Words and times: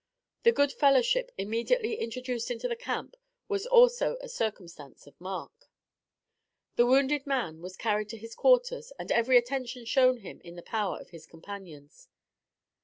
The 0.41 0.51
good 0.51 0.71
fellowship 0.71 1.29
immediately 1.37 1.93
introduced 1.99 2.49
into 2.49 2.67
the 2.67 2.75
camp 2.75 3.13
was 3.47 3.67
also 3.67 4.17
a 4.19 4.27
circumstance 4.27 5.05
of 5.05 5.13
mark. 5.21 5.69
The 6.75 6.87
wounded 6.87 7.27
man 7.27 7.61
was 7.61 7.77
carried 7.77 8.09
to 8.09 8.17
his 8.17 8.33
quarters 8.33 8.91
and 8.97 9.11
every 9.11 9.37
attention 9.37 9.85
shown 9.85 10.17
him 10.17 10.41
in 10.43 10.55
the 10.55 10.63
power 10.63 10.97
of 10.99 11.11
his 11.11 11.27
companions. 11.27 12.07